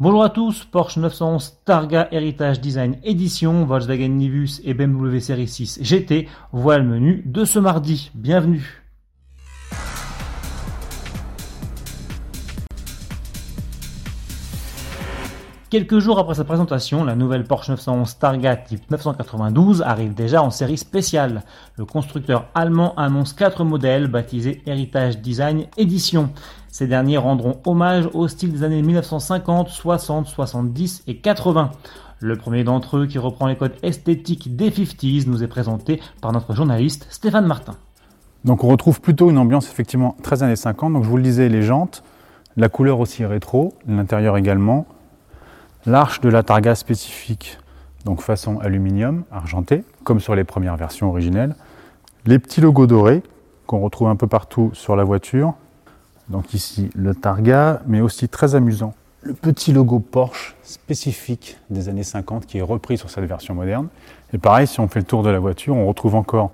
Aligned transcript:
Bonjour 0.00 0.22
à 0.22 0.30
tous, 0.30 0.64
Porsche 0.64 0.98
911 0.98 1.58
Targa 1.64 2.06
Heritage 2.12 2.60
Design 2.60 2.98
Edition, 3.02 3.64
Volkswagen 3.64 4.10
Nivus 4.10 4.60
et 4.62 4.72
BMW 4.72 5.18
Série 5.18 5.48
6 5.48 5.80
GT, 5.82 6.28
voilà 6.52 6.84
le 6.84 6.88
menu 6.88 7.22
de 7.26 7.44
ce 7.44 7.58
mardi. 7.58 8.12
Bienvenue. 8.14 8.77
Quelques 15.70 15.98
jours 15.98 16.18
après 16.18 16.34
sa 16.34 16.44
présentation, 16.44 17.04
la 17.04 17.14
nouvelle 17.14 17.44
Porsche 17.44 17.68
911 17.68 18.16
Targa 18.16 18.56
type 18.56 18.90
992 18.90 19.82
arrive 19.82 20.14
déjà 20.14 20.42
en 20.42 20.48
série 20.48 20.78
spéciale. 20.78 21.42
Le 21.76 21.84
constructeur 21.84 22.46
allemand 22.54 22.94
annonce 22.96 23.34
quatre 23.34 23.64
modèles 23.64 24.06
baptisés 24.06 24.62
Heritage 24.64 25.18
Design 25.18 25.66
Edition. 25.76 26.30
Ces 26.68 26.86
derniers 26.86 27.18
rendront 27.18 27.60
hommage 27.66 28.08
au 28.14 28.28
style 28.28 28.50
des 28.50 28.62
années 28.62 28.80
1950, 28.80 29.68
60, 29.68 30.26
70 30.28 31.02
et 31.06 31.18
80. 31.18 31.70
Le 32.20 32.36
premier 32.36 32.64
d'entre 32.64 32.96
eux, 32.96 33.06
qui 33.06 33.18
reprend 33.18 33.46
les 33.46 33.56
codes 33.56 33.76
esthétiques 33.82 34.56
des 34.56 34.70
50s, 34.70 35.28
nous 35.28 35.44
est 35.44 35.48
présenté 35.48 36.00
par 36.22 36.32
notre 36.32 36.54
journaliste 36.54 37.06
Stéphane 37.10 37.46
Martin. 37.46 37.74
Donc 38.46 38.64
on 38.64 38.68
retrouve 38.68 39.02
plutôt 39.02 39.28
une 39.28 39.36
ambiance 39.36 39.68
effectivement 39.68 40.16
très 40.22 40.42
années 40.42 40.56
50. 40.56 40.94
Donc 40.94 41.04
je 41.04 41.10
vous 41.10 41.18
le 41.18 41.22
disais, 41.22 41.50
les 41.50 41.60
jantes, 41.60 42.02
la 42.56 42.70
couleur 42.70 43.00
aussi 43.00 43.26
rétro, 43.26 43.74
l'intérieur 43.86 44.38
également, 44.38 44.86
L'arche 45.86 46.20
de 46.20 46.28
la 46.28 46.42
targa 46.42 46.74
spécifique, 46.74 47.58
donc 48.04 48.20
façon 48.20 48.58
aluminium 48.58 49.24
argenté, 49.30 49.84
comme 50.04 50.20
sur 50.20 50.34
les 50.34 50.44
premières 50.44 50.76
versions 50.76 51.08
originelles. 51.08 51.54
Les 52.26 52.38
petits 52.38 52.60
logos 52.60 52.86
dorés 52.86 53.22
qu'on 53.66 53.80
retrouve 53.80 54.08
un 54.08 54.16
peu 54.16 54.26
partout 54.26 54.70
sur 54.72 54.96
la 54.96 55.04
voiture. 55.04 55.54
Donc 56.28 56.52
ici 56.52 56.90
le 56.94 57.14
targa, 57.14 57.80
mais 57.86 58.00
aussi 58.00 58.28
très 58.28 58.54
amusant, 58.54 58.94
le 59.22 59.34
petit 59.34 59.72
logo 59.72 59.98
Porsche 59.98 60.56
spécifique 60.62 61.58
des 61.70 61.88
années 61.88 62.02
50 62.02 62.46
qui 62.46 62.58
est 62.58 62.62
repris 62.62 62.98
sur 62.98 63.10
cette 63.10 63.24
version 63.24 63.54
moderne. 63.54 63.88
Et 64.32 64.38
pareil, 64.38 64.66
si 64.66 64.80
on 64.80 64.88
fait 64.88 65.00
le 65.00 65.06
tour 65.06 65.22
de 65.22 65.30
la 65.30 65.38
voiture, 65.38 65.76
on 65.76 65.86
retrouve 65.86 66.14
encore 66.14 66.50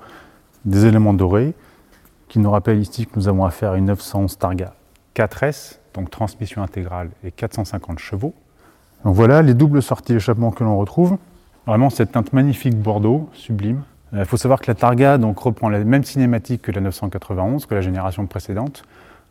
des 0.65 0.87
éléments 0.87 1.15
dorés 1.15 1.55
qui 2.29 2.39
nous 2.39 2.51
rappellent 2.51 2.81
ici 2.81 3.07
que 3.07 3.13
nous 3.17 3.29
avons 3.29 3.45
affaire 3.45 3.73
à 3.73 3.77
une 3.77 3.87
911 3.87 4.39
Targa 4.39 4.75
4S, 5.15 5.79
donc 5.95 6.11
transmission 6.11 6.63
intégrale 6.63 7.11
et 7.23 7.31
450 7.31 7.99
chevaux. 7.99 8.35
Donc 9.05 9.15
voilà 9.15 9.43
les 9.43 9.55
doubles 9.55 9.83
sorties 9.83 10.15
d'échappement 10.15 10.51
que 10.51 10.65
l'on 10.65 10.79
retrouve. 10.79 11.19
Vraiment 11.67 11.91
cette 11.91 12.13
teinte 12.13 12.33
magnifique 12.33 12.77
bordeaux, 12.77 13.29
sublime. 13.33 13.83
Il 14.13 14.21
euh, 14.21 14.25
faut 14.25 14.37
savoir 14.37 14.61
que 14.61 14.67
la 14.67 14.75
Targa 14.75 15.19
donc, 15.19 15.39
reprend 15.39 15.69
la 15.69 15.83
même 15.83 16.05
cinématique 16.05 16.63
que 16.63 16.73
la 16.73 16.81
991, 16.81 17.67
que 17.67 17.75
la 17.75 17.81
génération 17.81 18.27
précédente, 18.27 18.85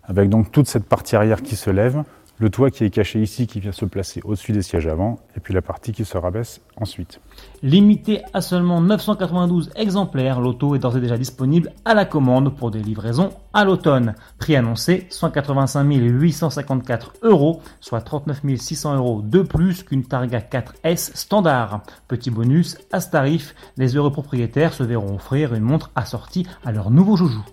avec 0.03 0.29
donc 0.29 0.51
toute 0.51 0.67
cette 0.67 0.85
partie 0.85 1.15
arrière 1.15 1.41
qui 1.41 1.55
se 1.55 1.69
lève, 1.69 2.03
le 2.39 2.49
toit 2.49 2.71
qui 2.71 2.83
est 2.83 2.89
caché 2.89 3.21
ici 3.21 3.47
qui 3.47 3.59
vient 3.59 3.71
se 3.71 3.85
placer 3.85 4.21
au-dessus 4.23 4.51
des 4.51 4.61
sièges 4.61 4.87
avant, 4.87 5.19
et 5.35 5.39
puis 5.39 5.53
la 5.53 5.61
partie 5.61 5.91
qui 5.91 6.03
se 6.03 6.17
rabaisse 6.17 6.61
ensuite. 6.75 7.19
Limité 7.61 8.21
à 8.33 8.41
seulement 8.41 8.81
992 8.81 9.71
exemplaires, 9.75 10.41
l'auto 10.41 10.75
est 10.75 10.79
d'ores 10.79 10.97
et 10.97 11.01
déjà 11.01 11.17
disponible 11.17 11.71
à 11.85 11.93
la 11.93 12.05
commande 12.05 12.55
pour 12.55 12.71
des 12.71 12.81
livraisons 12.81 13.29
à 13.53 13.63
l'automne. 13.65 14.15
Prix 14.39 14.55
annoncé 14.55 15.05
185 15.09 15.83
854 15.83 17.13
euros, 17.21 17.61
soit 17.79 18.01
39 18.01 18.41
600 18.57 18.95
euros 18.95 19.21
de 19.21 19.41
plus 19.41 19.83
qu'une 19.83 20.03
Targa 20.03 20.39
4S 20.39 21.15
standard. 21.15 21.83
Petit 22.07 22.31
bonus, 22.31 22.77
à 22.91 22.99
ce 22.99 23.11
tarif, 23.11 23.55
les 23.77 23.95
heureux 23.95 24.11
propriétaires 24.11 24.73
se 24.73 24.83
verront 24.83 25.15
offrir 25.15 25.53
une 25.53 25.63
montre 25.63 25.91
assortie 25.95 26.47
à 26.65 26.71
leur 26.71 26.89
nouveau 26.89 27.15
joujou. 27.15 27.43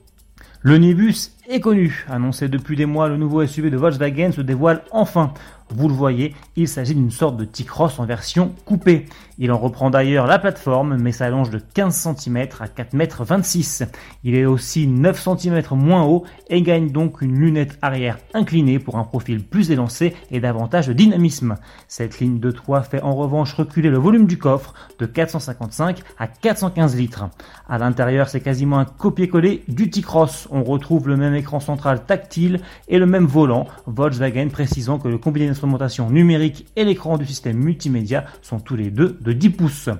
Le 0.62 0.76
Nibus 0.76 1.32
connu. 1.58 2.06
Annoncé 2.08 2.48
depuis 2.48 2.76
des 2.76 2.86
mois, 2.86 3.08
le 3.08 3.16
nouveau 3.16 3.44
SUV 3.44 3.70
de 3.70 3.76
Volkswagen 3.76 4.30
se 4.30 4.40
dévoile 4.40 4.84
enfin. 4.92 5.32
Vous 5.72 5.88
le 5.88 5.94
voyez, 5.94 6.34
il 6.56 6.66
s'agit 6.66 6.96
d'une 6.96 7.12
sorte 7.12 7.36
de 7.36 7.44
T-Cross 7.44 8.00
en 8.00 8.04
version 8.04 8.52
coupée. 8.64 9.06
Il 9.38 9.52
en 9.52 9.58
reprend 9.58 9.88
d'ailleurs 9.88 10.26
la 10.26 10.40
plateforme, 10.40 10.96
mais 10.96 11.12
s'allonge 11.12 11.48
de 11.50 11.58
15 11.58 11.94
cm 11.94 12.48
à 12.58 12.66
4,26 12.66 13.84
m. 13.84 13.88
Il 14.25 14.34
est 14.34 14.44
aussi 14.44 14.88
9 14.88 15.19
cm 15.38 15.62
moins 15.72 16.02
haut 16.02 16.25
et 16.48 16.60
gagne 16.60 16.91
donc 16.91 17.22
une 17.22 17.38
lunette 17.38 17.78
arrière 17.82 18.19
inclinée 18.34 18.80
pour 18.80 18.98
un 18.98 19.04
profil 19.04 19.44
plus 19.44 19.70
élancé 19.70 20.14
et 20.32 20.41
davantage 20.41 20.88
de 20.88 20.92
dynamisme. 20.92 21.56
Cette 21.86 22.19
ligne 22.19 22.41
de 22.41 22.50
toit 22.50 22.82
fait 22.82 23.02
en 23.02 23.14
revanche 23.14 23.54
reculer 23.54 23.91
le 23.91 23.98
volume 23.98 24.26
du 24.26 24.38
coffre 24.38 24.75
de 24.98 25.06
455 25.06 26.02
à 26.19 26.26
415 26.26 26.96
litres. 26.96 27.30
À 27.69 27.78
l'intérieur, 27.78 28.28
c'est 28.28 28.41
quasiment 28.41 28.78
un 28.78 28.84
copier-coller 28.84 29.62
du 29.69 29.88
T-Cross. 29.88 30.48
On 30.50 30.64
retrouve 30.64 31.08
le 31.08 31.16
même 31.16 31.34
écran 31.40 31.60
central 31.60 32.04
tactile 32.06 32.60
et 32.88 32.98
le 32.98 33.06
même 33.06 33.26
volant, 33.26 33.66
Volkswagen 33.86 34.48
précisant 34.48 34.98
que 34.98 35.08
le 35.08 35.18
combiné 35.18 35.46
d'instrumentation 35.46 36.08
numérique 36.10 36.66
et 36.76 36.84
l'écran 36.84 37.18
du 37.18 37.26
système 37.26 37.56
multimédia 37.56 38.24
sont 38.42 38.60
tous 38.60 38.76
les 38.76 38.90
deux 38.90 39.18
de 39.20 39.32
10 39.32 39.50
pouces. 39.50 39.90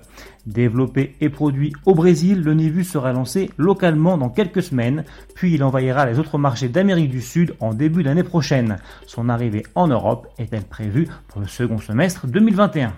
Développé 0.46 1.16
et 1.20 1.28
produit 1.28 1.72
au 1.84 1.94
Brésil, 1.94 2.42
le 2.42 2.54
Nivus 2.54 2.84
sera 2.84 3.12
lancé 3.12 3.50
localement 3.58 4.16
dans 4.16 4.30
quelques 4.30 4.62
semaines, 4.62 5.04
puis 5.34 5.54
il 5.54 5.62
envahira 5.62 6.06
les 6.06 6.18
autres 6.18 6.38
marchés 6.38 6.68
d'Amérique 6.68 7.10
du 7.10 7.20
Sud 7.20 7.54
en 7.60 7.74
début 7.74 8.02
d'année 8.02 8.22
prochaine. 8.22 8.78
Son 9.06 9.28
arrivée 9.28 9.64
en 9.74 9.88
Europe 9.88 10.28
est-elle 10.38 10.64
prévue 10.64 11.08
pour 11.28 11.40
le 11.40 11.46
second 11.46 11.78
semestre 11.78 12.26
2021 12.26 12.92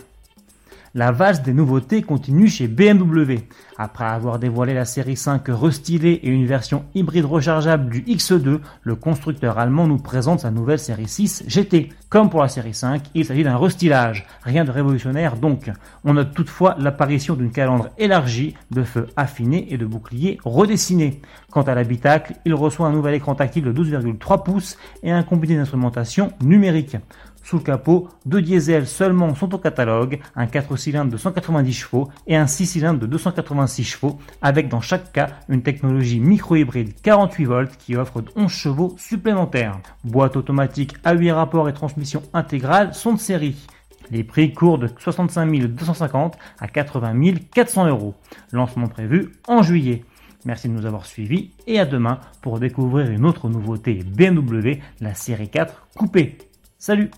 la 0.94 1.10
valse 1.10 1.42
des 1.42 1.54
nouveautés 1.54 2.02
continue 2.02 2.48
chez 2.48 2.68
BMW. 2.68 3.38
Après 3.78 4.04
avoir 4.04 4.38
dévoilé 4.38 4.74
la 4.74 4.84
série 4.84 5.16
5 5.16 5.42
restylée 5.48 6.20
et 6.22 6.28
une 6.28 6.46
version 6.46 6.84
hybride 6.94 7.24
rechargeable 7.24 7.88
du 7.88 8.02
X2, 8.02 8.60
le 8.82 8.94
constructeur 8.94 9.58
allemand 9.58 9.86
nous 9.86 9.96
présente 9.96 10.40
sa 10.40 10.50
nouvelle 10.50 10.78
série 10.78 11.08
6 11.08 11.44
GT. 11.48 11.88
Comme 12.10 12.28
pour 12.28 12.42
la 12.42 12.48
série 12.48 12.74
5, 12.74 13.02
il 13.14 13.24
s'agit 13.24 13.42
d'un 13.42 13.56
restylage, 13.56 14.26
rien 14.42 14.64
de 14.64 14.70
révolutionnaire 14.70 15.36
donc. 15.36 15.70
On 16.04 16.12
note 16.12 16.34
toutefois 16.34 16.76
l'apparition 16.78 17.34
d'une 17.34 17.52
calandre 17.52 17.88
élargie, 17.96 18.54
de 18.70 18.82
feux 18.82 19.06
affinés 19.16 19.72
et 19.72 19.78
de 19.78 19.86
boucliers 19.86 20.38
redessinés. 20.44 21.22
Quant 21.50 21.62
à 21.62 21.74
l'habitacle, 21.74 22.34
il 22.44 22.52
reçoit 22.52 22.86
un 22.86 22.92
nouvel 22.92 23.14
écran 23.14 23.34
tactile 23.34 23.64
de 23.64 23.72
12,3 23.72 24.42
pouces 24.42 24.76
et 25.02 25.10
un 25.10 25.22
combiné 25.22 25.56
d'instrumentation 25.56 26.32
numérique. 26.42 26.96
Sous 27.42 27.56
le 27.56 27.62
capot, 27.62 28.08
deux 28.24 28.40
diesels 28.40 28.86
seulement 28.86 29.34
sont 29.34 29.54
au 29.54 29.58
catalogue, 29.58 30.20
un 30.36 30.46
4 30.46 30.76
cylindres 30.76 31.10
de 31.10 31.16
190 31.16 31.72
chevaux 31.72 32.08
et 32.26 32.36
un 32.36 32.46
6 32.46 32.66
cylindres 32.66 33.00
de 33.00 33.06
286 33.06 33.84
chevaux, 33.84 34.18
avec 34.40 34.68
dans 34.68 34.80
chaque 34.80 35.12
cas 35.12 35.28
une 35.48 35.62
technologie 35.62 36.20
micro-hybride 36.20 36.94
48 37.02 37.44
volts 37.44 37.76
qui 37.76 37.96
offre 37.96 38.22
11 38.36 38.50
chevaux 38.50 38.94
supplémentaires. 38.96 39.80
Boîte 40.04 40.36
automatique 40.36 40.94
à 41.04 41.14
8 41.14 41.32
rapports 41.32 41.68
et 41.68 41.74
transmission 41.74 42.22
intégrale 42.32 42.94
sont 42.94 43.14
de 43.14 43.18
série. 43.18 43.56
Les 44.10 44.24
prix 44.24 44.52
courent 44.52 44.78
de 44.78 44.88
65 44.98 45.68
250 45.68 46.36
à 46.60 46.68
80 46.68 47.34
400 47.52 47.88
euros. 47.88 48.14
Lancement 48.52 48.88
prévu 48.88 49.32
en 49.48 49.62
juillet. 49.62 50.04
Merci 50.44 50.68
de 50.68 50.74
nous 50.74 50.86
avoir 50.86 51.06
suivis 51.06 51.50
et 51.66 51.78
à 51.78 51.86
demain 51.86 52.18
pour 52.40 52.58
découvrir 52.58 53.10
une 53.10 53.24
autre 53.24 53.48
nouveauté 53.48 54.02
BMW, 54.04 54.80
la 55.00 55.14
série 55.14 55.48
4 55.48 55.88
coupée. 55.96 56.38
Salut 56.78 57.10